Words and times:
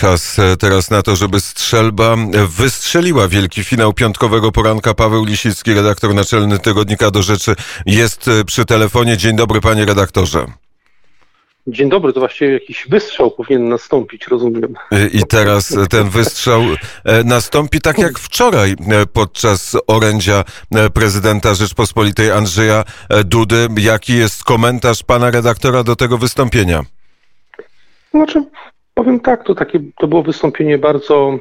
czas 0.00 0.36
teraz 0.58 0.90
na 0.90 1.02
to, 1.02 1.16
żeby 1.16 1.40
strzelba 1.40 2.16
wystrzeliła 2.48 3.28
wielki 3.28 3.64
finał 3.64 3.92
piątkowego 3.92 4.52
poranka. 4.52 4.94
Paweł 4.94 5.24
Lisicki, 5.24 5.74
redaktor 5.74 6.14
naczelny 6.14 6.58
Tygodnika 6.58 7.10
do 7.10 7.22
Rzeczy, 7.22 7.54
jest 7.86 8.30
przy 8.46 8.64
telefonie. 8.64 9.16
Dzień 9.16 9.36
dobry, 9.36 9.60
panie 9.60 9.84
redaktorze. 9.84 10.46
Dzień 11.66 11.88
dobry, 11.88 12.12
to 12.12 12.20
właściwie 12.20 12.52
jakiś 12.52 12.86
wystrzał 12.90 13.30
powinien 13.30 13.68
nastąpić, 13.68 14.26
rozumiem. 14.28 14.74
I 15.12 15.22
teraz 15.28 15.76
ten 15.90 16.10
wystrzał 16.10 16.62
nastąpi 17.24 17.80
tak 17.80 17.98
jak 17.98 18.18
wczoraj 18.18 18.74
podczas 19.12 19.76
orędzia 19.86 20.44
prezydenta 20.94 21.54
Rzeczpospolitej 21.54 22.30
Andrzeja 22.30 22.84
Dudy. 23.24 23.68
Jaki 23.76 24.16
jest 24.16 24.44
komentarz 24.44 25.02
pana 25.02 25.30
redaktora 25.30 25.82
do 25.82 25.96
tego 25.96 26.18
wystąpienia? 26.18 26.82
Znaczy, 28.10 28.44
powiem 28.96 29.20
tak, 29.20 29.44
to 29.44 29.54
takie 29.54 29.80
to 29.98 30.08
było 30.08 30.22
wystąpienie 30.22 30.78
bardzo, 30.78 31.38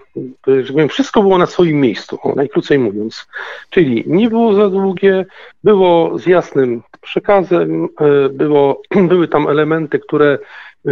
że 0.48 0.74
powiem, 0.74 0.90
wszystko 0.90 1.22
było 1.22 1.38
na 1.38 1.46
swoim 1.46 1.82
miejscu, 1.82 2.20
najkrócej 2.36 2.80
mówiąc. 2.80 3.28
Czyli 3.70 4.04
nie 4.08 4.30
było 4.30 4.54
za 4.54 4.70
długie, 4.70 5.26
było 5.64 6.20
z 6.20 6.26
jasnym 6.26 6.82
przekazem, 7.02 7.88
e, 8.00 8.30
było, 8.30 8.82
były 9.12 9.28
tam 9.28 9.48
elementy, 9.48 10.00
które 10.00 10.40
e, 10.86 10.92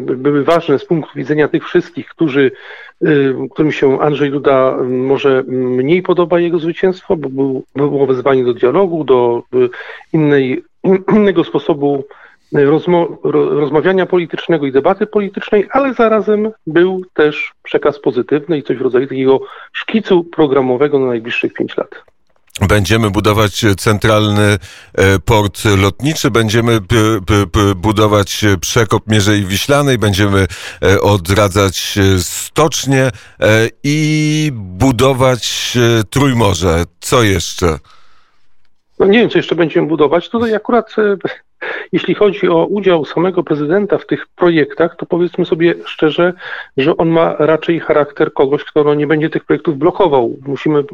były 0.00 0.44
ważne 0.44 0.78
z 0.78 0.84
punktu 0.84 1.12
widzenia 1.16 1.48
tych 1.48 1.64
wszystkich, 1.64 2.08
którzy, 2.08 2.50
e, 3.02 3.08
którym 3.50 3.72
się 3.72 4.00
Andrzej 4.00 4.30
Duda 4.30 4.76
może 4.88 5.44
mniej 5.48 6.02
podoba 6.02 6.40
jego 6.40 6.58
zwycięstwo, 6.58 7.16
bo 7.16 7.28
był, 7.28 7.64
było 7.74 8.06
wezwanie 8.06 8.44
do 8.44 8.54
dialogu, 8.54 9.04
do 9.04 9.42
innej, 10.12 10.62
innego 11.16 11.44
sposobu 11.44 12.04
rozmo 12.52 13.18
rozmawiania 13.24 14.06
politycznego 14.06 14.66
i 14.66 14.72
debaty 14.72 15.06
politycznej, 15.06 15.68
ale 15.70 15.94
zarazem 15.94 16.50
był 16.66 17.02
też 17.14 17.52
przekaz 17.62 17.98
pozytywny 17.98 18.58
i 18.58 18.62
coś 18.62 18.76
w 18.76 18.80
rodzaju 18.80 19.06
takiego 19.06 19.40
szkicu 19.72 20.24
programowego 20.24 20.98
na 20.98 21.06
najbliższych 21.06 21.52
pięć 21.52 21.76
lat. 21.76 21.90
Będziemy 22.68 23.10
budować 23.10 23.64
centralny 23.76 24.58
e, 24.94 25.18
port 25.18 25.64
lotniczy, 25.64 26.30
będziemy 26.30 26.78
budować 27.76 28.44
przekop 28.60 29.02
Mierzei 29.06 29.44
Wiślanej, 29.44 29.98
będziemy 29.98 30.46
e, 30.82 31.00
odradzać 31.00 31.98
stocznie 32.18 33.02
e, 33.04 33.10
i 33.84 34.50
budować 34.54 35.78
Trójmorze. 36.10 36.84
Co 37.00 37.22
jeszcze? 37.22 37.78
No 38.98 39.06
nie 39.06 39.18
wiem, 39.18 39.30
co 39.30 39.38
jeszcze 39.38 39.54
będziemy 39.54 39.86
budować. 39.86 40.28
Tutaj 40.28 40.54
akurat 40.54 40.94
jeśli 41.92 42.14
chodzi 42.14 42.48
o 42.48 42.66
udział 42.66 43.04
samego 43.04 43.42
prezydenta 43.42 43.98
w 43.98 44.06
tych 44.06 44.26
projektach, 44.26 44.96
to 44.96 45.06
powiedzmy 45.06 45.44
sobie 45.44 45.74
szczerze, 45.84 46.32
że 46.76 46.96
on 46.96 47.08
ma 47.08 47.36
raczej 47.38 47.80
charakter 47.80 48.32
kogoś, 48.32 48.64
kto 48.64 48.84
no, 48.84 48.94
nie 48.94 49.06
będzie 49.06 49.30
tych 49.30 49.44
projektów 49.44 49.78
blokował. 49.78 50.36
Musimy, 50.46 50.84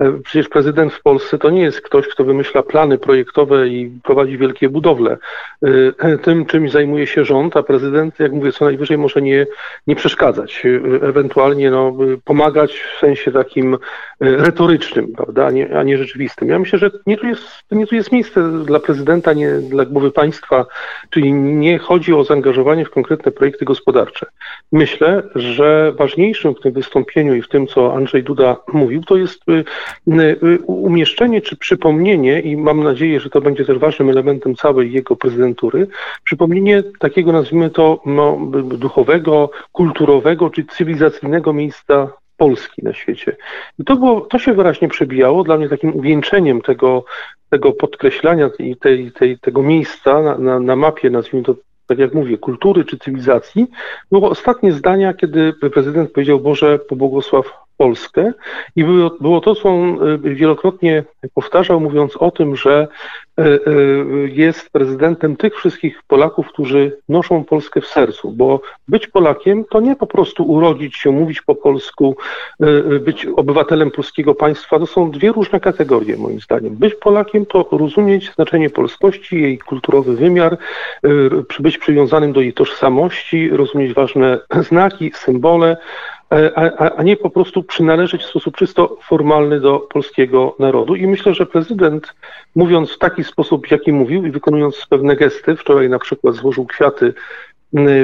e, 0.00 0.12
przecież 0.24 0.48
prezydent 0.48 0.92
w 0.92 1.02
Polsce 1.02 1.38
to 1.38 1.50
nie 1.50 1.62
jest 1.62 1.80
ktoś, 1.80 2.08
kto 2.08 2.24
wymyśla 2.24 2.62
plany 2.62 2.98
projektowe 2.98 3.68
i 3.68 3.90
prowadzi 4.02 4.38
wielkie 4.38 4.68
budowle. 4.68 5.18
E, 5.98 6.18
tym, 6.18 6.46
czym 6.46 6.68
zajmuje 6.68 7.06
się 7.06 7.24
rząd, 7.24 7.56
a 7.56 7.62
prezydent, 7.62 8.20
jak 8.20 8.32
mówię, 8.32 8.52
co 8.52 8.64
najwyżej 8.64 8.98
może 8.98 9.22
nie, 9.22 9.46
nie 9.86 9.96
przeszkadzać, 9.96 10.62
e, 10.66 11.06
ewentualnie 11.06 11.70
no, 11.70 11.96
pomagać 12.24 12.80
w 12.96 12.98
sensie 12.98 13.32
takim 13.32 13.78
retorycznym, 14.20 15.12
prawda, 15.16 15.46
a 15.46 15.50
nie, 15.50 15.78
a 15.78 15.82
nie 15.82 15.98
rzeczywistym. 15.98 16.48
Ja 16.48 16.58
myślę, 16.58 16.78
że 16.78 16.90
nie 17.06 17.16
tu, 17.16 17.26
jest, 17.26 17.44
nie 17.70 17.86
tu 17.86 17.94
jest 17.94 18.12
miejsce 18.12 18.64
dla 18.64 18.80
prezydenta, 18.80 19.32
nie 19.32 19.50
dla 19.50 19.84
głowy 19.98 20.12
państwa, 20.12 20.66
czyli 21.10 21.32
nie 21.32 21.78
chodzi 21.78 22.14
o 22.14 22.24
zaangażowanie 22.24 22.84
w 22.84 22.90
konkretne 22.90 23.32
projekty 23.32 23.64
gospodarcze. 23.64 24.26
Myślę, 24.72 25.22
że 25.34 25.92
ważniejszym 25.92 26.54
w 26.54 26.60
tym 26.60 26.72
wystąpieniu 26.72 27.34
i 27.34 27.42
w 27.42 27.48
tym, 27.48 27.66
co 27.66 27.94
Andrzej 27.94 28.22
Duda 28.22 28.56
mówił, 28.72 29.02
to 29.02 29.16
jest 29.16 29.42
y, 29.48 29.64
y, 30.42 30.58
umieszczenie 30.66 31.40
czy 31.40 31.56
przypomnienie, 31.56 32.40
i 32.40 32.56
mam 32.56 32.82
nadzieję, 32.82 33.20
że 33.20 33.30
to 33.30 33.40
będzie 33.40 33.64
też 33.64 33.78
ważnym 33.78 34.10
elementem 34.10 34.54
całej 34.54 34.92
jego 34.92 35.16
prezydentury, 35.16 35.86
przypomnienie 36.24 36.82
takiego, 36.98 37.32
nazwijmy 37.32 37.70
to, 37.70 38.00
no, 38.06 38.38
duchowego, 38.64 39.50
kulturowego 39.72 40.50
czy 40.50 40.64
cywilizacyjnego 40.64 41.52
miejsca 41.52 42.08
Polski 42.38 42.82
na 42.82 42.92
świecie. 42.92 43.36
I 43.78 43.84
to, 43.84 43.96
było, 43.96 44.20
to 44.20 44.38
się 44.38 44.54
wyraźnie 44.54 44.88
przebijało 44.88 45.44
dla 45.44 45.56
mnie 45.56 45.68
takim 45.68 45.96
uwieńczeniem 45.96 46.62
tego, 46.62 47.04
tego 47.50 47.72
podkreślania 47.72 48.50
i 48.58 48.76
tej, 48.76 49.12
tej, 49.12 49.38
tego 49.38 49.62
miejsca 49.62 50.22
na, 50.22 50.38
na, 50.38 50.60
na 50.60 50.76
mapie, 50.76 51.10
nazwijmy 51.10 51.46
to 51.46 51.54
tak 51.86 51.98
jak 51.98 52.14
mówię, 52.14 52.38
kultury 52.38 52.84
czy 52.84 52.98
cywilizacji, 52.98 53.66
było 54.12 54.30
ostatnie 54.30 54.72
zdania, 54.72 55.14
kiedy 55.14 55.52
prezydent 55.52 56.12
powiedział 56.12 56.40
Boże, 56.40 56.78
pobłogosław 56.78 57.67
Polskę 57.78 58.32
i 58.76 58.84
było, 58.84 59.10
było 59.20 59.40
to, 59.40 59.54
co 59.54 59.68
on 59.68 60.08
y, 60.26 60.34
wielokrotnie 60.34 61.04
powtarzał, 61.34 61.80
mówiąc 61.80 62.16
o 62.16 62.30
tym, 62.30 62.56
że 62.56 62.88
y, 63.38 63.42
y, 63.42 64.30
jest 64.32 64.70
prezydentem 64.70 65.36
tych 65.36 65.56
wszystkich 65.56 66.02
Polaków, 66.08 66.48
którzy 66.48 66.98
noszą 67.08 67.44
Polskę 67.44 67.80
w 67.80 67.86
sercu, 67.86 68.30
bo 68.30 68.60
być 68.88 69.06
Polakiem 69.06 69.64
to 69.64 69.80
nie 69.80 69.96
po 69.96 70.06
prostu 70.06 70.44
urodzić 70.44 70.96
się, 70.96 71.10
mówić 71.10 71.42
po 71.42 71.54
polsku, 71.54 72.16
być 73.00 73.26
obywatelem 73.26 73.90
polskiego 73.90 74.34
państwa, 74.34 74.78
to 74.78 74.86
są 74.86 75.10
dwie 75.10 75.32
różne 75.32 75.60
kategorie 75.60 76.16
moim 76.16 76.40
zdaniem. 76.40 76.76
Być 76.76 76.94
Polakiem 76.94 77.46
to 77.46 77.68
rozumieć 77.72 78.32
znaczenie 78.34 78.70
polskości, 78.70 79.42
jej 79.42 79.58
kulturowy 79.58 80.16
wymiar, 80.16 80.58
być 81.60 81.78
przywiązanym 81.78 82.32
do 82.32 82.40
jej 82.40 82.52
tożsamości, 82.52 83.50
rozumieć 83.50 83.94
ważne 83.94 84.38
znaki, 84.70 85.12
symbole, 85.14 85.76
a, 86.30 86.96
a, 86.96 87.02
nie 87.02 87.16
po 87.16 87.30
prostu 87.30 87.62
przynależeć 87.62 88.22
w 88.22 88.26
sposób 88.26 88.56
czysto 88.56 88.96
formalny 89.02 89.60
do 89.60 89.78
polskiego 89.78 90.56
narodu. 90.58 90.96
I 90.96 91.06
myślę, 91.06 91.34
że 91.34 91.46
prezydent, 91.46 92.14
mówiąc 92.54 92.92
w 92.92 92.98
taki 92.98 93.24
sposób, 93.24 93.66
w 93.66 93.70
jaki 93.70 93.92
mówił 93.92 94.26
i 94.26 94.30
wykonując 94.30 94.86
pewne 94.90 95.16
gesty, 95.16 95.56
wczoraj 95.56 95.88
na 95.88 95.98
przykład 95.98 96.34
złożył 96.34 96.66
kwiaty 96.66 97.14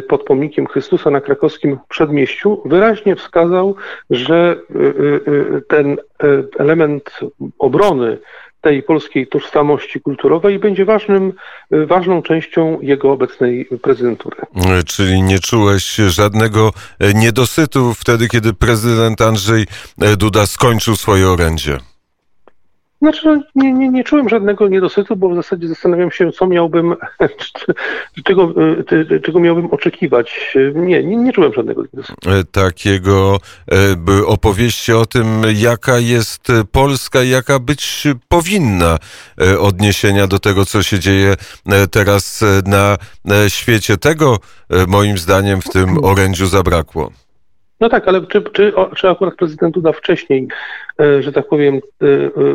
pod 0.08 0.24
pomnikiem 0.24 0.66
Chrystusa 0.66 1.10
na 1.10 1.20
krakowskim 1.20 1.78
przedmieściu, 1.88 2.62
wyraźnie 2.64 3.16
wskazał, 3.16 3.74
że 4.10 4.56
y, 4.70 4.78
y, 4.78 4.86
y, 5.56 5.62
ten 5.68 5.96
element 6.58 7.20
obrony 7.58 8.18
tej 8.64 8.82
polskiej 8.82 9.26
tożsamości 9.26 10.00
kulturowej 10.00 10.54
i 10.54 10.58
będzie 10.58 10.84
ważnym, 10.84 11.32
ważną 11.70 12.22
częścią 12.22 12.80
jego 12.80 13.12
obecnej 13.12 13.68
prezydentury. 13.82 14.36
Czyli 14.86 15.22
nie 15.22 15.38
czułeś 15.38 15.94
żadnego 15.94 16.72
niedosytu 17.14 17.94
wtedy, 17.94 18.28
kiedy 18.28 18.54
prezydent 18.54 19.20
Andrzej 19.20 19.66
Duda 20.18 20.46
skończył 20.46 20.96
swoje 20.96 21.28
orędzie? 21.28 21.78
Znaczy, 23.04 23.26
no, 23.26 23.40
nie, 23.54 23.72
nie, 23.72 23.88
nie 23.88 24.04
czułem 24.04 24.28
żadnego 24.28 24.68
niedosytu, 24.68 25.16
bo 25.16 25.28
w 25.28 25.34
zasadzie 25.34 25.68
zastanawiam 25.68 26.10
się, 26.10 26.32
co 26.32 26.46
miałbym, 26.46 26.94
czego, 28.24 28.54
y, 28.92 29.20
czego 29.20 29.40
miałbym 29.40 29.66
oczekiwać. 29.66 30.56
Nie, 30.74 31.04
nie, 31.04 31.16
nie 31.16 31.32
czułem 31.32 31.52
żadnego 31.52 31.82
niedosytu. 31.82 32.30
E, 32.30 32.44
takiego 32.44 33.38
e, 33.72 34.26
opowieści 34.26 34.92
o 34.92 35.06
tym, 35.06 35.26
jaka 35.54 35.98
jest 35.98 36.52
Polska 36.72 37.22
i 37.22 37.28
jaka 37.28 37.58
być 37.58 38.04
powinna 38.28 38.98
e, 39.40 39.58
odniesienia 39.58 40.26
do 40.26 40.38
tego, 40.38 40.64
co 40.64 40.82
się 40.82 40.98
dzieje 40.98 41.34
teraz 41.90 42.44
na 42.64 42.96
świecie. 43.48 43.96
Tego 43.96 44.38
moim 44.88 45.18
zdaniem 45.18 45.60
w 45.60 45.68
tym 45.68 46.04
orędziu 46.04 46.46
zabrakło. 46.46 47.10
No 47.80 47.88
tak, 47.88 48.08
ale 48.08 48.26
czy, 48.26 48.42
czy, 48.42 48.72
czy 48.96 49.08
akurat 49.08 49.34
prezydent 49.34 49.74
Duda 49.74 49.92
wcześniej, 49.92 50.48
że 51.20 51.32
tak 51.32 51.48
powiem, 51.48 51.80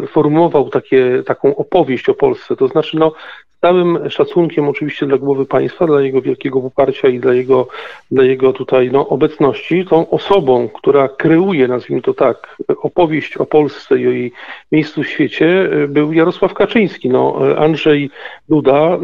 formułował 0.08 0.70
takie, 0.70 1.24
taką 1.26 1.56
opowieść 1.56 2.10
o 2.10 2.14
Polsce? 2.14 2.56
To 2.56 2.68
znaczy, 2.68 2.98
no, 2.98 3.14
całym 3.62 4.10
szacunkiem 4.10 4.68
oczywiście 4.68 5.06
dla 5.06 5.18
głowy 5.18 5.46
państwa, 5.46 5.88
dla 5.88 6.02
jego 6.02 6.22
wielkiego 6.22 6.62
poparcia 6.62 7.08
i 7.08 7.20
dla 7.20 7.34
jego, 7.34 7.68
dla 8.12 8.24
jego 8.24 8.54
tutaj 8.54 8.92
no, 8.92 9.08
obecności, 9.08 9.86
tą 9.86 10.10
osobą, 10.10 10.70
która 10.70 11.08
kreuje, 11.08 11.68
nazwijmy 11.68 12.02
to 12.02 12.14
tak, 12.14 12.58
opowieść 12.82 13.38
o 13.38 13.46
Polsce 13.46 14.00
i 14.00 14.08
o 14.08 14.12
jej 14.12 14.32
miejscu 14.72 15.04
w 15.04 15.08
świecie, 15.08 15.70
był 15.88 16.14
Jarosław 16.14 16.54
Kaczyński. 16.54 17.10
No, 17.10 17.40
Andrzej 17.58 18.10
Duda 18.50 19.00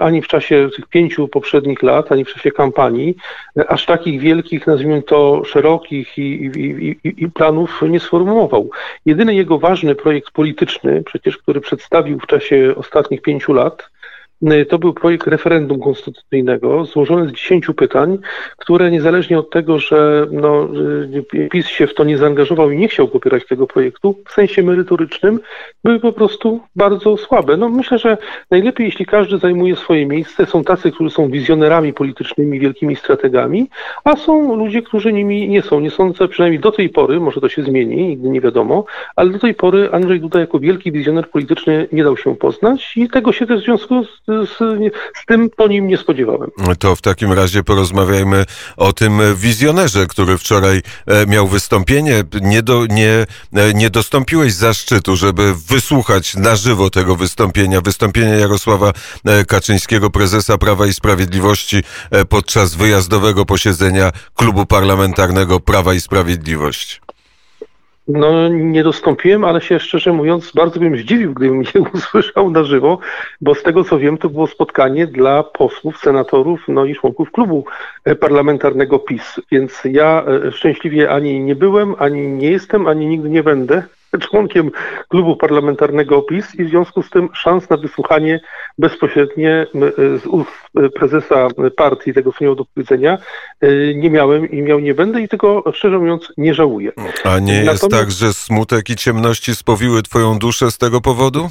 ani 0.00 0.22
w 0.22 0.28
czasie 0.28 0.68
tych 0.76 0.86
pięciu 0.86 1.28
poprzednich 1.28 1.82
lat, 1.82 2.12
ani 2.12 2.24
w 2.24 2.34
czasie 2.34 2.50
kampanii, 2.50 3.16
aż 3.68 3.86
takich 3.86 4.20
wielkich, 4.20 4.66
nazwijmy 4.66 5.02
to 5.02 5.44
szerokich 5.44 6.18
i, 6.18 6.22
i, 6.22 6.96
i, 7.04 7.24
i 7.24 7.30
planów 7.30 7.82
nie 7.88 8.00
sformułował. 8.00 8.31
Jedyny 9.06 9.34
jego 9.34 9.58
ważny 9.58 9.94
projekt 9.94 10.30
polityczny, 10.30 11.02
przecież, 11.06 11.38
który 11.38 11.60
przedstawił 11.60 12.18
w 12.18 12.26
czasie 12.26 12.74
ostatnich 12.76 13.22
pięciu 13.22 13.52
lat, 13.52 13.90
to 14.68 14.78
był 14.78 14.94
projekt 14.94 15.26
referendum 15.26 15.80
konstytucyjnego 15.80 16.84
złożony 16.84 17.28
z 17.28 17.32
dziesięciu 17.32 17.74
pytań, 17.74 18.18
które 18.56 18.90
niezależnie 18.90 19.38
od 19.38 19.50
tego, 19.50 19.78
że 19.78 20.26
no, 20.30 20.68
PiS 21.50 21.66
się 21.66 21.86
w 21.86 21.94
to 21.94 22.04
nie 22.04 22.18
zaangażował 22.18 22.70
i 22.70 22.78
nie 22.78 22.88
chciał 22.88 23.08
popierać 23.08 23.46
tego 23.46 23.66
projektu, 23.66 24.18
w 24.28 24.32
sensie 24.32 24.62
merytorycznym 24.62 25.40
były 25.84 26.00
po 26.00 26.12
prostu 26.12 26.60
bardzo 26.76 27.16
słabe. 27.16 27.56
No, 27.56 27.68
myślę, 27.68 27.98
że 27.98 28.18
najlepiej, 28.50 28.86
jeśli 28.86 29.06
każdy 29.06 29.38
zajmuje 29.38 29.76
swoje 29.76 30.06
miejsce, 30.06 30.46
są 30.46 30.64
tacy, 30.64 30.92
którzy 30.92 31.10
są 31.10 31.30
wizjonerami 31.30 31.92
politycznymi, 31.92 32.60
wielkimi 32.60 32.96
strategami, 32.96 33.68
a 34.04 34.16
są 34.16 34.56
ludzie, 34.56 34.82
którzy 34.82 35.12
nimi 35.12 35.48
nie 35.48 35.62
są. 35.62 35.80
Nie 35.80 35.90
sądzę, 35.90 36.28
przynajmniej 36.28 36.60
do 36.60 36.72
tej 36.72 36.88
pory, 36.88 37.20
może 37.20 37.40
to 37.40 37.48
się 37.48 37.62
zmieni, 37.62 37.96
nigdy 37.96 38.28
nie 38.28 38.40
wiadomo, 38.40 38.84
ale 39.16 39.30
do 39.30 39.38
tej 39.38 39.54
pory 39.54 39.88
Andrzej 39.92 40.20
Duda 40.20 40.40
jako 40.40 40.58
wielki 40.58 40.92
wizjoner 40.92 41.30
polityczny 41.30 41.88
nie 41.92 42.04
dał 42.04 42.16
się 42.16 42.36
poznać 42.36 42.96
i 42.96 43.08
tego 43.08 43.32
się 43.32 43.46
też 43.46 43.60
w 43.60 43.64
związku 43.64 44.04
z, 44.04 44.22
z, 44.46 44.58
z 45.22 45.26
tym 45.26 45.50
po 45.56 45.68
nim 45.68 45.86
nie 45.86 45.98
spodziewałem. 45.98 46.50
To 46.78 46.96
w 46.96 47.02
takim 47.02 47.32
razie 47.32 47.62
porozmawiajmy 47.62 48.44
o 48.76 48.92
tym 48.92 49.20
wizjonerze, 49.36 50.06
który 50.06 50.38
wczoraj 50.38 50.82
e, 51.06 51.26
miał 51.26 51.48
wystąpienie. 51.48 52.24
Nie, 52.40 52.62
do, 52.62 52.86
nie, 52.86 53.26
e, 53.52 53.74
nie 53.74 53.90
dostąpiłeś 53.90 54.52
zaszczytu, 54.52 55.16
żeby 55.16 55.54
wysłuchać 55.68 56.34
na 56.34 56.56
żywo 56.56 56.90
tego 56.90 57.16
wystąpienia, 57.16 57.80
wystąpienia 57.80 58.34
Jarosława 58.34 58.92
e, 59.24 59.44
Kaczyńskiego, 59.44 60.10
prezesa 60.10 60.58
Prawa 60.58 60.86
i 60.86 60.92
Sprawiedliwości 60.92 61.82
podczas 62.28 62.74
wyjazdowego 62.74 63.46
posiedzenia 63.46 64.12
Klubu 64.34 64.66
Parlamentarnego 64.66 65.60
Prawa 65.60 65.94
i 65.94 66.00
Sprawiedliwość. 66.00 67.00
No, 68.08 68.48
nie 68.48 68.84
dostąpiłem, 68.84 69.44
ale 69.44 69.60
się 69.60 69.80
szczerze 69.80 70.12
mówiąc 70.12 70.52
bardzo 70.52 70.80
bym 70.80 70.96
zdziwił, 70.96 71.34
gdybym 71.34 71.56
mnie 71.58 71.88
usłyszał 71.94 72.50
na 72.50 72.64
żywo, 72.64 72.98
bo 73.40 73.54
z 73.54 73.62
tego 73.62 73.84
co 73.84 73.98
wiem, 73.98 74.18
to 74.18 74.28
było 74.28 74.46
spotkanie 74.46 75.06
dla 75.06 75.42
posłów, 75.42 75.98
senatorów, 75.98 76.60
no 76.68 76.84
i 76.84 76.94
członków 76.94 77.30
klubu 77.30 77.64
e, 78.04 78.14
parlamentarnego 78.14 78.98
PiS. 78.98 79.40
Więc 79.50 79.82
ja 79.84 80.24
e, 80.46 80.52
szczęśliwie 80.52 81.10
ani 81.10 81.40
nie 81.40 81.56
byłem, 81.56 81.94
ani 81.98 82.28
nie 82.28 82.50
jestem, 82.50 82.86
ani 82.86 83.06
nigdy 83.06 83.30
nie 83.30 83.42
będę 83.42 83.82
członkiem 84.20 84.70
klubu 85.08 85.36
parlamentarnego 85.36 86.22
PiS 86.22 86.54
i 86.54 86.64
w 86.64 86.68
związku 86.68 87.02
z 87.02 87.10
tym 87.10 87.28
szans 87.34 87.70
na 87.70 87.76
wysłuchanie 87.76 88.40
bezpośrednie 88.78 89.66
z 90.22 90.26
ust 90.26 90.50
prezesa 90.94 91.48
partii 91.76 92.14
tego, 92.14 92.32
co 92.32 92.44
miał 92.44 92.54
do 92.54 92.64
powiedzenia, 92.64 93.18
y, 93.64 93.94
nie 93.96 94.10
miałem 94.10 94.50
i 94.50 94.62
miał 94.62 94.80
nie 94.80 94.94
będę 94.94 95.22
i 95.22 95.28
tego 95.28 95.64
szczerze 95.72 95.98
mówiąc 95.98 96.32
nie 96.36 96.54
żałuję. 96.54 96.92
A 97.24 97.38
nie 97.38 97.52
Natomiast... 97.52 97.82
jest 97.82 97.94
tak, 97.94 98.10
że 98.10 98.32
smutek 98.32 98.90
i 98.90 98.96
ciemności 98.96 99.54
spowiły 99.54 100.02
twoją 100.02 100.38
duszę 100.38 100.70
z 100.70 100.78
tego 100.78 101.00
powodu? 101.00 101.48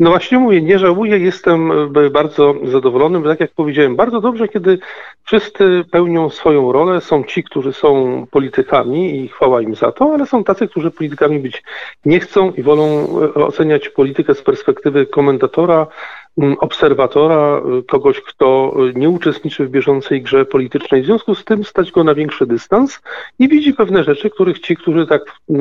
No 0.00 0.10
właśnie 0.10 0.38
mówię, 0.38 0.62
nie 0.62 0.78
żałuję, 0.78 1.18
jestem 1.18 1.72
e, 1.96 2.10
bardzo 2.10 2.54
zadowolony, 2.64 3.20
bo 3.20 3.28
tak 3.28 3.40
jak 3.40 3.50
powiedziałem, 3.50 3.96
bardzo 3.96 4.20
dobrze, 4.20 4.48
kiedy 4.48 4.78
wszyscy 5.24 5.84
pełnią 5.90 6.30
swoją 6.30 6.72
rolę. 6.72 7.00
Są 7.00 7.24
ci, 7.24 7.44
którzy 7.44 7.72
są 7.72 8.26
politykami 8.30 9.20
i 9.20 9.28
chwała 9.28 9.62
im 9.62 9.74
za 9.74 9.92
to, 9.92 10.12
ale 10.14 10.26
są 10.26 10.44
tacy, 10.44 10.68
którzy 10.68 10.90
politykami 10.90 11.38
być 11.38 11.62
nie 12.04 12.20
chcą 12.20 12.52
i 12.52 12.62
wolą 12.62 13.06
e, 13.20 13.34
oceniać 13.34 13.88
politykę 13.88 14.34
z 14.34 14.42
perspektywy 14.42 15.06
komentatora, 15.06 15.86
obserwatora, 16.36 17.62
y, 17.78 17.82
kogoś, 17.82 18.20
kto 18.20 18.74
y, 18.88 18.98
nie 18.98 19.10
uczestniczy 19.10 19.66
w 19.66 19.70
bieżącej 19.70 20.22
grze 20.22 20.44
politycznej. 20.44 21.02
W 21.02 21.06
związku 21.06 21.34
z 21.34 21.44
tym 21.44 21.64
stać 21.64 21.92
go 21.92 22.04
na 22.04 22.14
większy 22.14 22.46
dystans 22.46 23.00
i 23.38 23.48
widzi 23.48 23.74
pewne 23.74 24.04
rzeczy, 24.04 24.30
których 24.30 24.58
ci, 24.58 24.76
którzy 24.76 25.06
tak 25.06 25.22
y, 25.50 25.54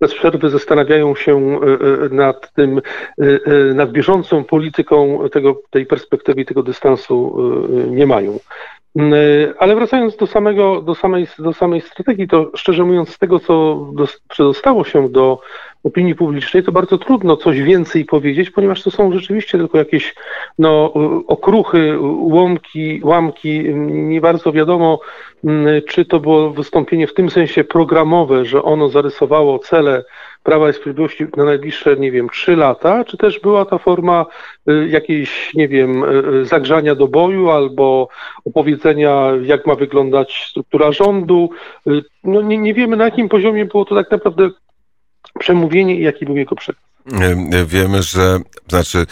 bez 0.00 0.14
przerwy 0.14 0.50
zastanawiają 0.50 1.14
się 1.14 1.60
nad 2.10 2.52
tym, 2.52 2.80
nad 3.74 3.92
bieżącą 3.92 4.44
polityką 4.44 5.28
tego, 5.32 5.62
tej 5.70 5.86
perspektywy 5.86 6.44
tego 6.44 6.62
dystansu 6.62 7.36
nie 7.90 8.06
mają. 8.06 8.38
Mm, 8.96 9.14
ale 9.58 9.74
wracając 9.74 10.16
do, 10.16 10.26
samego, 10.26 10.82
do, 10.82 10.94
samej, 10.94 11.26
do 11.38 11.52
samej 11.52 11.80
strategii, 11.80 12.28
to 12.28 12.50
szczerze 12.54 12.84
mówiąc, 12.84 13.08
z 13.08 13.18
tego, 13.18 13.38
co 13.38 13.86
przedostało 14.28 14.84
się 14.84 15.08
do 15.08 15.40
opinii 15.84 16.14
publicznej, 16.14 16.62
to 16.62 16.72
bardzo 16.72 16.98
trudno 16.98 17.36
coś 17.36 17.62
więcej 17.62 18.04
powiedzieć, 18.04 18.50
ponieważ 18.50 18.82
to 18.82 18.90
są 18.90 19.12
rzeczywiście 19.12 19.58
tylko 19.58 19.78
jakieś 19.78 20.14
no, 20.58 20.92
okruchy, 21.26 21.98
łomki, 22.20 23.00
łamki. 23.04 23.74
Nie 23.88 24.20
bardzo 24.20 24.52
wiadomo, 24.52 25.00
mm, 25.44 25.82
czy 25.88 26.04
to 26.04 26.20
było 26.20 26.50
wystąpienie 26.50 27.06
w 27.06 27.14
tym 27.14 27.30
sensie 27.30 27.64
programowe, 27.64 28.44
że 28.44 28.62
ono 28.62 28.88
zarysowało 28.88 29.58
cele 29.58 30.04
Prawa 30.46 30.70
i 30.70 30.72
Sprawiedliwości 30.72 31.26
na 31.36 31.44
najbliższe, 31.44 31.96
nie 31.96 32.12
wiem, 32.12 32.28
trzy 32.28 32.56
lata, 32.56 33.04
czy 33.04 33.16
też 33.16 33.40
była 33.40 33.64
ta 33.64 33.78
forma 33.78 34.26
y, 34.70 34.88
jakiejś, 34.88 35.54
nie 35.54 35.68
wiem, 35.68 36.04
y, 36.04 36.34
y, 36.34 36.44
zagrzania 36.44 36.94
do 36.94 37.08
boju 37.08 37.50
albo 37.50 38.08
opowiedzenia, 38.44 39.32
jak 39.42 39.66
ma 39.66 39.74
wyglądać 39.74 40.46
struktura 40.50 40.92
rządu. 40.92 41.50
No 42.24 42.42
nie, 42.42 42.58
nie 42.58 42.74
wiemy, 42.74 42.96
na 42.96 43.04
jakim 43.04 43.28
poziomie 43.28 43.64
było 43.64 43.84
to 43.84 43.94
tak 43.94 44.10
naprawdę 44.10 44.50
przemówienie 45.38 45.96
i 45.96 46.02
jaki 46.02 46.26
był 46.26 46.36
jego 46.36 46.56
przekaz. 46.56 46.85
Wiemy, 47.66 48.02
że, 48.02 48.40
znaczy, 48.68 49.06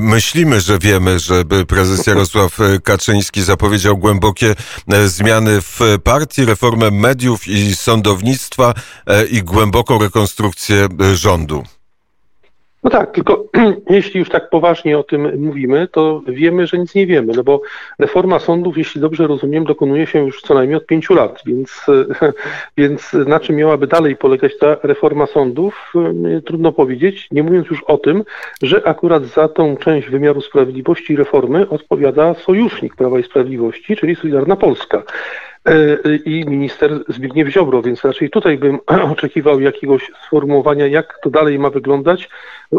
myślimy, 0.00 0.60
że 0.60 0.78
wiemy, 0.78 1.18
żeby 1.18 1.66
prezes 1.66 2.06
Jarosław 2.06 2.58
Kaczyński 2.84 3.42
zapowiedział 3.42 3.98
głębokie 3.98 4.54
e, 4.92 5.08
zmiany 5.08 5.60
w 5.60 5.80
partii, 6.04 6.44
reformę 6.44 6.90
mediów 6.90 7.48
i 7.48 7.74
sądownictwa 7.74 8.74
e, 9.06 9.26
i 9.26 9.42
głęboką 9.42 9.98
rekonstrukcję 9.98 10.88
e, 11.00 11.16
rządu. 11.16 11.64
No 12.86 12.90
tak, 12.90 13.12
tylko 13.12 13.44
jeśli 13.90 14.20
już 14.20 14.28
tak 14.28 14.50
poważnie 14.50 14.98
o 14.98 15.02
tym 15.02 15.40
mówimy, 15.44 15.88
to 15.88 16.22
wiemy, 16.26 16.66
że 16.66 16.78
nic 16.78 16.94
nie 16.94 17.06
wiemy, 17.06 17.32
no 17.36 17.44
bo 17.44 17.60
reforma 17.98 18.38
sądów, 18.38 18.78
jeśli 18.78 19.00
dobrze 19.00 19.26
rozumiem, 19.26 19.64
dokonuje 19.64 20.06
się 20.06 20.24
już 20.24 20.42
co 20.42 20.54
najmniej 20.54 20.76
od 20.76 20.86
pięciu 20.86 21.14
lat, 21.14 21.42
więc, 21.46 21.86
więc 22.78 23.12
na 23.12 23.40
czym 23.40 23.56
miałaby 23.56 23.86
dalej 23.86 24.16
polegać 24.16 24.58
ta 24.58 24.76
reforma 24.82 25.26
sądów, 25.26 25.92
trudno 26.44 26.72
powiedzieć, 26.72 27.28
nie 27.30 27.42
mówiąc 27.42 27.66
już 27.66 27.82
o 27.82 27.98
tym, 27.98 28.24
że 28.62 28.88
akurat 28.88 29.24
za 29.24 29.48
tą 29.48 29.76
część 29.76 30.08
wymiaru 30.08 30.40
sprawiedliwości 30.40 31.16
reformy 31.16 31.68
odpowiada 31.68 32.34
sojusznik 32.34 32.96
Prawa 32.96 33.18
i 33.18 33.22
Sprawiedliwości, 33.22 33.96
czyli 33.96 34.16
Solidarna 34.16 34.56
Polska. 34.56 35.02
E, 35.66 36.16
i 36.16 36.44
minister 36.44 37.04
Zbigniew 37.08 37.48
Ziobro, 37.48 37.82
więc 37.82 38.04
raczej 38.04 38.30
tutaj 38.30 38.58
bym 38.58 38.78
oczekiwał 39.12 39.60
jakiegoś 39.60 40.10
sformułowania, 40.26 40.86
jak 40.86 41.18
to 41.22 41.30
dalej 41.30 41.58
ma 41.58 41.70
wyglądać. 41.70 42.28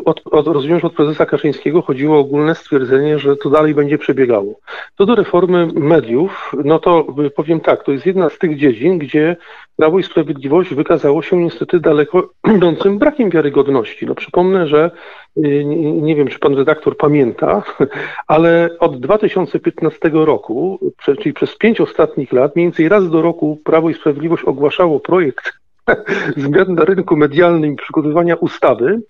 Od, 0.06 0.22
od, 0.26 0.48
rozumiem, 0.48 0.80
że 0.80 0.88
od 0.88 0.94
prezesa 0.94 1.26
Kaczyńskiego 1.26 1.82
chodziło 1.82 2.18
o 2.18 2.20
ogólne 2.20 2.56
stwierdzenie, 2.56 3.20
że 3.20 3.36
to 3.36 3.50
dalej 3.50 3.74
będzie 3.74 3.98
przebiegało. 3.98 4.60
To 4.96 5.06
do 5.06 5.16
reformy 5.16 5.68
mediów, 5.74 6.52
no 6.64 6.80
to 6.80 7.08
powiem 7.36 7.60
tak, 7.60 7.84
to 7.84 7.92
jest 7.92 8.06
jedna 8.06 8.30
z 8.30 8.38
tych 8.38 8.58
dziedzin, 8.58 8.98
gdzie 8.98 9.36
Prawo 9.78 10.00
i 10.00 10.04
Sprawiedliwość 10.04 10.74
wykazało 10.74 11.22
się 11.22 11.38
niestety 11.38 11.80
daleko 11.80 12.30
idącym 12.58 13.00
brakiem 13.00 13.30
wiarygodności. 13.30 14.06
No 14.06 14.16
przypomnę, 14.16 14.68
że 14.68 14.92
y, 15.38 15.66
nie 16.02 16.16
wiem, 16.16 16.28
czy 16.28 16.40
pan 16.40 16.56
redaktor 16.56 16.98
pamięta, 16.98 17.64
ale 18.28 18.70
od 18.80 19.00
2015 19.00 20.10
roku, 20.14 20.80
czyli 20.98 21.34
przez 21.34 21.58
pięć 21.58 21.82
ostatnich 21.82 22.34
lat, 22.34 22.56
mniej 22.56 22.66
więcej 22.66 22.90
raz 22.90 23.10
do 23.10 23.22
roku 23.22 23.58
Prawo 23.64 23.90
i 23.90 23.94
Sprawiedliwość 23.94 24.44
ogłaszało 24.44 25.00
projekt 25.00 25.54
zmian 26.38 26.74
na 26.74 26.86
rynku 26.86 27.16
medialnym 27.16 27.74
i 27.74 27.76
przygotowywania 27.76 28.36
ustawy. 28.36 29.02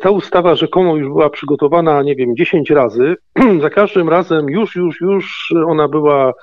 Ta 0.00 0.10
ustawa 0.10 0.54
rzekomo 0.54 0.96
już 0.96 1.08
była 1.08 1.30
przygotowana, 1.30 2.02
nie 2.02 2.16
wiem, 2.16 2.36
10 2.36 2.70
razy. 2.70 3.16
Za 3.62 3.70
każdym 3.70 4.08
razem 4.08 4.50
już, 4.50 4.76
już, 4.76 5.00
już 5.00 5.54
ona 5.66 5.88
była 5.88 6.30
y, 6.30 6.34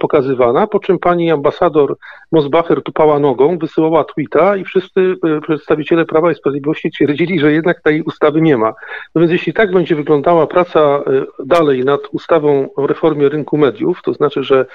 pokazywana, 0.00 0.66
po 0.66 0.80
czym 0.80 0.98
pani 0.98 1.30
ambasador 1.30 1.96
Mosbacher 2.32 2.82
tupała 2.82 3.18
nogą, 3.18 3.58
wysyłała 3.58 4.04
tweeta 4.04 4.56
i 4.56 4.64
wszyscy 4.64 5.00
y, 5.00 5.40
przedstawiciele 5.40 6.04
Prawa 6.04 6.32
i 6.32 6.34
Sprawiedliwości 6.34 6.90
twierdzili, 6.90 7.40
że 7.40 7.52
jednak 7.52 7.82
tej 7.82 8.02
ustawy 8.02 8.40
nie 8.40 8.56
ma. 8.56 8.74
No 9.14 9.20
więc 9.20 9.32
jeśli 9.32 9.52
tak 9.52 9.72
będzie 9.72 9.96
wyglądała 9.96 10.46
praca 10.46 11.02
y, 11.40 11.46
dalej 11.46 11.84
nad 11.84 12.00
ustawą 12.12 12.68
o 12.76 12.86
reformie 12.86 13.28
rynku 13.28 13.58
mediów, 13.58 14.02
to 14.02 14.12
znaczy, 14.12 14.42
że 14.42 14.66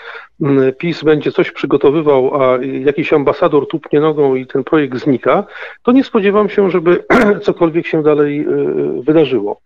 mm, 0.42 0.74
PiS 0.74 1.04
będzie 1.04 1.32
coś 1.32 1.52
przygotowywał, 1.52 2.42
a 2.42 2.58
jakiś 2.62 3.14
ambasador 3.14 3.68
tupnie 3.68 4.00
nogą 4.00 4.36
i 4.36 4.48
ten 4.48 4.64
projekt 4.64 4.98
znika, 4.98 5.44
to 5.84 5.92
nie 5.92 6.04
spodziewam 6.04 6.50
się, 6.50 6.70
żeby 6.70 7.04
cokolwiek 7.42 7.88
się 7.88 8.04
dalej 8.04 8.48
wydarzyło. 9.02 9.60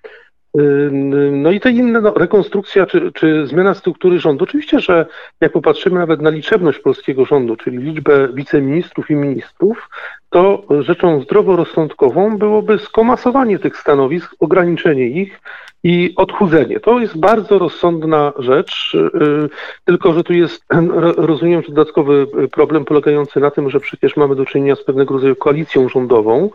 No 1.31 1.51
i 1.51 1.59
te 1.59 1.71
inne, 1.71 2.01
no, 2.01 2.13
rekonstrukcja 2.13 2.85
czy, 2.85 3.11
czy 3.11 3.47
zmiana 3.47 3.73
struktury 3.73 4.19
rządu. 4.19 4.43
Oczywiście, 4.43 4.79
że 4.79 5.05
jak 5.41 5.51
popatrzymy 5.51 5.99
nawet 5.99 6.21
na 6.21 6.29
liczebność 6.29 6.79
polskiego 6.79 7.25
rządu, 7.25 7.55
czyli 7.55 7.77
liczbę 7.77 8.27
wiceministrów 8.33 9.09
i 9.09 9.15
ministrów, 9.15 9.89
to 10.29 10.63
rzeczą 10.79 11.21
zdroworozsądkową 11.21 12.37
byłoby 12.37 12.79
skomasowanie 12.79 13.59
tych 13.59 13.77
stanowisk, 13.77 14.35
ograniczenie 14.39 15.07
ich 15.07 15.41
i 15.83 16.13
odchudzenie. 16.15 16.79
To 16.79 16.99
jest 16.99 17.17
bardzo 17.19 17.59
rozsądna 17.59 18.33
rzecz, 18.39 18.95
y, 18.95 19.49
tylko 19.85 20.13
że 20.13 20.23
tu 20.23 20.33
jest, 20.33 20.65
rozumiem, 21.31 21.61
że 21.61 21.67
dodatkowy 21.67 22.27
problem 22.51 22.85
polegający 22.85 23.39
na 23.39 23.51
tym, 23.51 23.69
że 23.69 23.79
przecież 23.79 24.17
mamy 24.17 24.35
do 24.35 24.45
czynienia 24.45 24.75
z 24.75 24.83
pewnego 24.83 25.13
rodzaju 25.13 25.35
koalicją 25.35 25.89
rządową. 25.89 26.49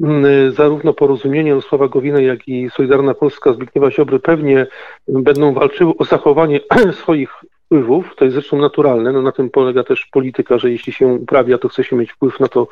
Y, 0.00 0.52
zarówno 0.52 0.92
porozumienie 0.92 1.48
Jarosława 1.48 1.88
Gowina, 1.88 2.20
jak 2.20 2.48
i 2.48 2.70
Solidarna 2.70 3.14
Polska 3.14 3.52
Zbigniewa 3.52 3.90
Ziobry 3.90 4.20
pewnie 4.20 4.66
będą 5.08 5.54
walczyły 5.54 5.92
o 5.98 6.04
zachowanie 6.04 6.60
swoich 7.02 7.30
wpływów, 7.68 8.16
to 8.16 8.24
jest 8.24 8.34
zresztą 8.34 8.58
naturalne, 8.58 9.12
no 9.12 9.22
na 9.22 9.32
tym 9.32 9.50
polega 9.50 9.84
też 9.84 10.06
polityka, 10.12 10.58
że 10.58 10.70
jeśli 10.70 10.92
się 10.92 11.06
uprawia, 11.06 11.58
to 11.58 11.68
chce 11.68 11.84
się 11.84 11.96
mieć 11.96 12.12
wpływ 12.12 12.40
na 12.40 12.48
to, 12.48 12.68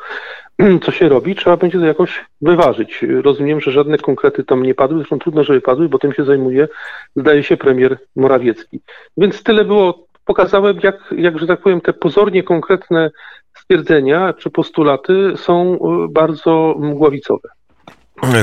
co 0.84 0.92
się 0.92 1.08
robi, 1.08 1.34
trzeba 1.34 1.56
będzie 1.56 1.78
to 1.78 1.86
jakoś 1.86 2.24
wyważyć. 2.40 3.04
Rozumiem, 3.22 3.60
że 3.60 3.70
żadne 3.70 3.98
konkrety 3.98 4.44
tam 4.44 4.62
nie 4.62 4.74
padły, 4.74 4.98
zresztą 4.98 5.18
trudno, 5.18 5.44
żeby 5.44 5.60
padły, 5.60 5.88
bo 5.88 5.98
tym 5.98 6.12
się 6.12 6.24
zajmuje, 6.24 6.68
zdaje 7.16 7.42
się, 7.42 7.56
premier 7.56 7.98
Morawiecki. 8.16 8.80
Więc 9.16 9.42
tyle 9.42 9.64
było, 9.64 10.06
pokazałem, 10.24 10.78
jak, 10.82 11.14
jak 11.16 11.38
że 11.38 11.46
tak 11.46 11.60
powiem, 11.60 11.80
te 11.80 11.92
pozornie 11.92 12.42
konkretne 12.42 13.10
stwierdzenia 13.54 14.32
czy 14.32 14.50
postulaty 14.50 15.32
są 15.36 15.74
y, 15.74 15.78
bardzo 16.08 16.74
mgławicowe. 16.78 17.48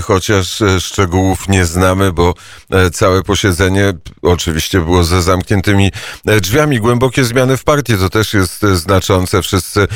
Chociaż 0.04 0.62
e, 0.62 0.82
szczegółów 0.82 1.50
nie 1.50 1.66
znamy, 1.66 2.12
bo 2.12 2.34
e, 2.72 2.90
całe 2.90 3.24
posiedzenie 3.24 3.94
oczywiście 4.22 4.80
było 4.80 5.04
ze 5.04 5.22
zamkniętymi 5.22 5.92
e, 6.26 6.42
drzwiami. 6.42 6.80
Głębokie 6.80 7.24
zmiany 7.24 7.58
w 7.58 7.64
partii 7.64 7.98
to 7.98 8.10
też 8.10 8.34
jest 8.34 8.62
znaczące. 8.62 9.42
Wszyscy 9.42 9.88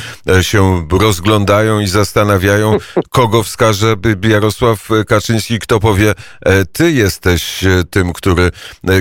się 0.42 0.86
rozglądają 0.90 1.80
i 1.80 1.86
zastanawiają, 1.86 2.76
kogo 3.10 3.42
wskaże 3.42 3.94
Jarosław 4.22 4.88
Kaczyński, 5.06 5.58
kto 5.58 5.80
powie, 5.80 6.14
ty 6.72 6.92
jesteś 6.92 7.64
tym, 7.90 8.12
który 8.12 8.50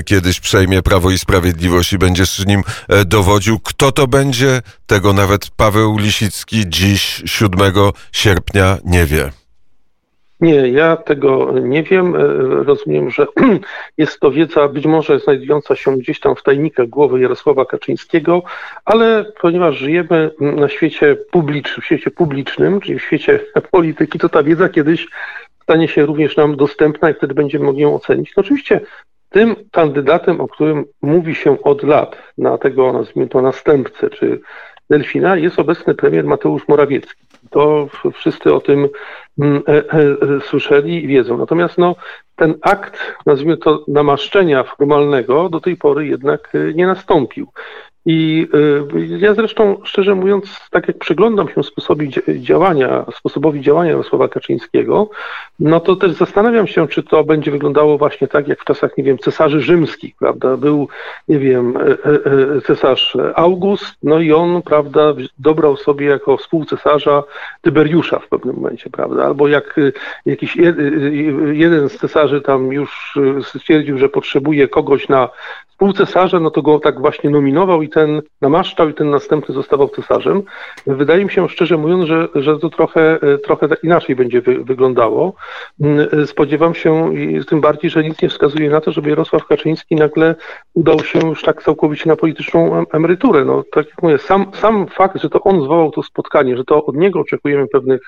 kiedyś 0.05 0.39
przejmie 0.39 0.81
Prawo 0.81 1.12
i 1.12 1.19
Sprawiedliwość 1.19 1.93
i 1.93 1.98
będziesz 1.98 2.46
nim 2.46 2.63
dowodził. 3.05 3.60
Kto 3.60 3.91
to 3.91 4.07
będzie? 4.07 4.62
Tego 4.86 5.13
nawet 5.13 5.50
Paweł 5.50 5.98
Lisicki 5.98 6.63
dziś, 6.67 7.22
7 7.25 7.74
sierpnia, 8.12 8.77
nie 8.86 9.05
wie. 9.05 9.46
Nie, 10.41 10.67
ja 10.67 10.98
tego 10.98 11.51
nie 11.60 11.84
wiem. 11.84 12.15
E, 12.15 12.20
rozumiem, 12.63 13.10
że 13.10 13.27
jest 13.98 14.20
to 14.20 14.32
wiedza 14.32 14.67
być 14.67 14.86
może 14.86 15.20
znajdująca 15.20 15.75
się 15.75 15.98
gdzieś 15.98 16.20
tam 16.20 16.36
w 16.36 16.44
tajnikach 16.44 16.88
głowy 16.88 17.20
Jarosława 17.20 17.65
Kaczyńskiego, 17.65 18.44
ale 18.86 19.25
ponieważ 19.41 19.75
żyjemy 19.75 20.32
na 20.39 20.70
świecie 20.70 21.17
publicznym, 21.32 21.82
w 21.82 21.86
świecie 21.86 22.12
publicznym, 22.12 22.79
czyli 22.82 23.00
w 23.00 23.03
świecie 23.03 23.39
polityki, 23.72 24.20
to 24.20 24.29
ta 24.29 24.44
wiedza 24.44 24.70
kiedyś 24.70 25.08
stanie 25.63 25.88
się 25.88 26.06
również 26.06 26.38
nam 26.38 26.56
dostępna 26.56 27.10
i 27.10 27.13
wtedy 27.13 27.34
będziemy 27.34 27.65
mogli 27.65 27.82
ją 27.82 27.96
ocenić. 27.96 28.34
No 28.38 28.41
oczywiście 28.41 28.82
tym 29.29 29.56
kandydatem, 29.72 30.41
o 30.41 30.48
którym 30.48 30.86
mówi 31.01 31.36
się 31.36 31.62
od 31.63 31.84
lat 31.84 32.17
na 32.38 32.58
tego, 32.58 32.94
nazwijmy 32.94 33.29
to, 33.29 33.41
następcę, 33.41 34.10
czy 34.10 34.39
Delfina, 34.89 35.38
jest 35.38 35.60
obecny 35.60 35.96
premier 35.96 36.25
Mateusz 36.25 36.67
Morawiecki. 36.67 37.22
To 37.50 37.88
wszyscy 38.13 38.53
o 38.53 38.60
tym 38.60 38.89
mm, 39.39 39.63
e, 39.67 39.72
e, 39.72 39.84
e, 40.01 40.41
słyszeli 40.41 41.03
i 41.03 41.08
wiedzą. 41.08 41.38
Natomiast 41.38 41.77
no, 41.77 41.96
ten 42.36 42.56
akt, 42.62 43.00
nazwijmy 43.25 43.58
to, 43.58 43.86
namaszczenia 43.88 44.63
formalnego 44.63 45.50
do 45.50 45.60
tej 45.60 45.77
pory 45.77 46.08
jednak 46.08 46.53
nie 46.75 46.88
nastąpił. 46.88 47.48
I 48.09 48.47
y, 48.95 49.17
ja 49.17 49.33
zresztą, 49.33 49.77
szczerze 49.83 50.15
mówiąc, 50.15 50.59
tak 50.71 50.87
jak 50.87 50.97
przyglądam 50.97 51.49
się 51.49 51.63
sposobowi 51.63 52.11
działania, 52.27 53.05
sposobowi 53.15 53.61
działania 53.61 53.91
Jarosława 53.91 54.27
Kaczyńskiego, 54.27 55.09
no 55.59 55.79
to 55.79 55.95
też 55.95 56.11
zastanawiam 56.11 56.67
się, 56.67 56.87
czy 56.87 57.03
to 57.03 57.23
będzie 57.23 57.51
wyglądało 57.51 57.97
właśnie 57.97 58.27
tak, 58.27 58.47
jak 58.47 58.59
w 58.59 58.65
czasach, 58.65 58.97
nie 58.97 59.03
wiem, 59.03 59.17
cesarzy 59.17 59.61
rzymskich, 59.61 60.15
prawda? 60.15 60.57
Był, 60.57 60.87
nie 61.27 61.39
wiem, 61.39 61.77
e, 61.77 61.81
e, 61.81 61.95
e, 62.55 62.61
cesarz 62.61 63.17
August, 63.35 63.95
no 64.03 64.19
i 64.19 64.33
on, 64.33 64.61
prawda, 64.61 65.13
dobrał 65.39 65.77
sobie 65.77 66.05
jako 66.05 66.37
współcesarza 66.37 67.23
Tyberiusza 67.61 68.19
w 68.19 68.27
pewnym 68.27 68.55
momencie, 68.55 68.89
prawda? 68.89 69.25
Albo 69.25 69.47
jak 69.47 69.79
jakiś 70.25 70.57
jeden 71.51 71.89
z 71.89 71.97
cesarzy 71.97 72.41
tam 72.41 72.71
już 72.71 73.19
stwierdził, 73.43 73.97
że 73.97 74.09
potrzebuje 74.09 74.67
kogoś 74.67 75.09
na 75.09 75.29
współcesarza, 75.77 76.39
no 76.39 76.51
to 76.51 76.62
go 76.62 76.79
tak 76.79 77.01
właśnie 77.01 77.29
nominował 77.29 77.81
i 77.81 77.89
ten 77.89 78.22
namaszczał 78.41 78.89
i 78.89 78.93
ten 78.93 79.10
następny 79.10 79.55
zostawał 79.55 79.89
cesarzem. 79.89 80.43
Wydaje 80.88 81.25
mi 81.25 81.31
się, 81.31 81.50
szczerze 81.50 81.77
mówiąc, 81.77 82.05
że, 82.05 82.27
że 82.36 82.60
to 82.60 82.69
trochę, 82.69 83.19
trochę 83.43 83.67
inaczej 83.84 84.15
będzie 84.15 84.41
wy, 84.41 84.63
wyglądało. 84.63 85.34
Mm, 85.81 86.27
spodziewam 86.27 86.75
się, 86.75 87.13
tym 87.48 87.62
bardziej, 87.62 87.89
że 87.89 88.03
nic 88.03 88.22
nie 88.22 88.29
wskazuje 88.29 88.69
na 88.69 88.81
to, 88.81 88.91
żeby 88.91 89.10
Jarosław 89.10 89.48
Kaczyński 89.48 89.96
nagle 89.96 90.36
udał 90.74 91.00
się 91.00 91.19
już 91.19 91.43
tak 91.43 91.63
całkowicie 91.63 92.10
na 92.10 92.15
polityczną 92.15 92.86
emeryturę. 92.93 93.46
No, 93.46 93.63
tak 93.72 93.86
jak 93.86 94.03
mówię, 94.03 94.17
sam, 94.17 94.46
sam 94.53 94.88
fakt, 94.88 95.22
że 95.22 95.29
to 95.29 95.41
on 95.43 95.62
zwołał 95.62 95.91
to 95.91 96.03
spotkanie, 96.03 96.57
że 96.57 96.63
to 96.63 96.86
od 96.86 96.96
niego 96.96 97.19
oczekujemy 97.19 97.67
pewnych 97.67 98.01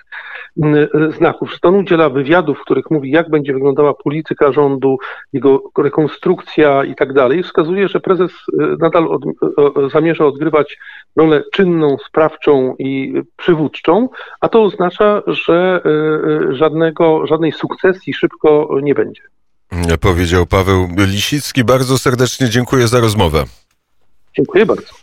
mm, 0.63 0.87
znaków, 1.11 1.51
że 1.51 1.59
to 1.59 1.67
on 1.67 1.75
udziela 1.75 2.09
wywiadów, 2.09 2.57
w 2.57 2.61
których 2.61 2.91
mówi, 2.91 3.11
jak 3.11 3.29
będzie 3.29 3.53
wyglądała 3.53 3.93
polityka 3.93 4.51
rządu, 4.51 4.97
jego 5.33 5.63
rekonstrukcja 5.77 6.83
i 6.83 6.95
tak 6.95 7.13
dalej, 7.13 7.43
wskazuje, 7.59 7.87
że 7.87 7.99
prezes 7.99 8.31
y, 8.31 8.55
nadal 8.79 9.07
od, 9.07 9.21
zamierza 9.91 10.25
odgrywać 10.25 10.77
rolę 11.15 11.43
czynną, 11.51 11.97
sprawczą 12.07 12.75
i 12.79 13.13
przywódczą, 13.37 14.09
a 14.41 14.49
to 14.49 14.63
oznacza, 14.63 15.21
że 15.27 15.81
y, 15.85 15.89
y, 16.51 16.55
żadnego, 16.55 17.27
żadnej 17.27 17.51
sukcesji 17.51 18.13
szybko 18.13 18.69
nie 18.81 18.93
będzie. 18.93 19.21
Powiedział 20.01 20.45
Paweł 20.45 20.87
Lisicki. 20.97 21.63
Bardzo 21.63 21.97
serdecznie 21.97 22.49
dziękuję 22.49 22.87
za 22.87 22.99
rozmowę. 22.99 23.43
Dziękuję 24.37 24.65
bardzo. 24.65 24.93